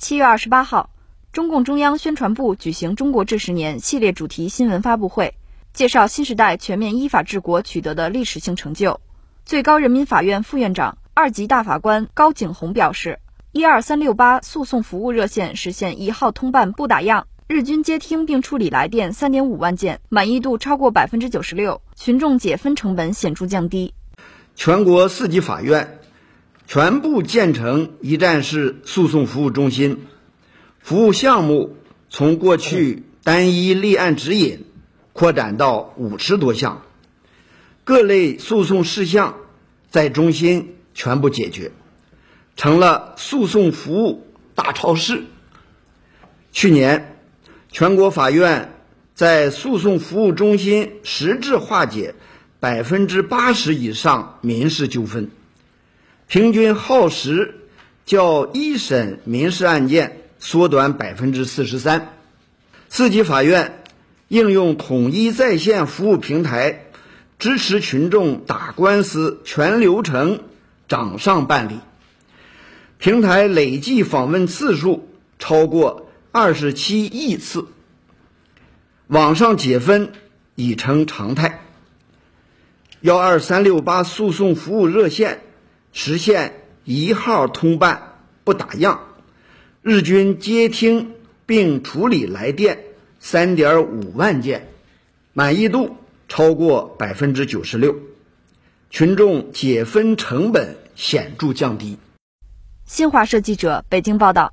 [0.00, 0.88] 七月二十八号，
[1.30, 5.34] 中共中央宣传部举行“中国这十年”系列主题新闻发布会，
[5.74, 8.98] 介绍新时代全面依法治国取得的历史性成就。
[9.44, 13.18] 最高人民法院副院长、二级大法官高景红表示，
[13.52, 23.92] 一二三六八诉讼服务热线实现一号通办不打烊，日均接听并处理来电三点五万件，满意度超过百分之九十六，群众解分成本显著降低。
[24.54, 25.99] 全国四级法院。
[26.72, 30.06] 全部建成一站式诉讼服务中心，
[30.78, 31.76] 服务项目
[32.10, 34.66] 从过去单一立案指引
[35.12, 36.82] 扩展到五十多项，
[37.82, 39.34] 各类诉讼事项
[39.88, 41.72] 在中心全部解决，
[42.54, 45.24] 成了诉讼服务大超市。
[46.52, 47.16] 去年，
[47.72, 48.74] 全国法院
[49.16, 52.14] 在诉讼服务中心实质化解
[52.60, 55.32] 百分之八十以上民事纠纷。
[56.30, 57.56] 平均耗时
[58.06, 62.14] 较一审民事案件缩短百分之四十三。
[62.88, 63.82] 四级法院
[64.28, 66.84] 应用统一在线服务平台，
[67.40, 70.44] 支持群众打官司全流程
[70.86, 71.80] 掌上办理。
[72.98, 75.08] 平台累计访问次数
[75.40, 77.66] 超过二十七亿次，
[79.08, 80.12] 网上解分
[80.54, 81.64] 已成常态。
[83.00, 85.42] 幺二三六八诉讼服务热线。
[85.92, 88.98] 实现一号通办不打烊，
[89.82, 91.12] 日均接听
[91.46, 92.78] 并处理来电
[93.18, 94.68] 三点五万件，
[95.32, 95.96] 满意度
[96.28, 97.96] 超过百分之九十六，
[98.90, 101.98] 群众解分成本显著降低。
[102.86, 104.52] 新华社记者北京报道。